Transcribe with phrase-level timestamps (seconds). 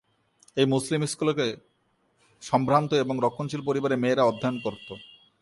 [0.57, 1.47] এই মুসলিম স্কুলে
[2.43, 4.87] সম্ভ্রান্ত এবং রক্ষণশীল পরিবারের মেয়েরা অধ্যয়ন করত।